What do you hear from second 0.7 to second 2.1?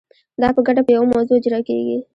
په یوه موضوع اجرا کیږي.